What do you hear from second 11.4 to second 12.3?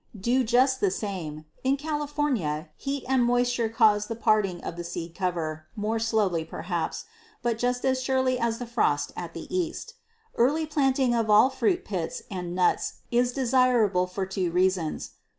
fruit pits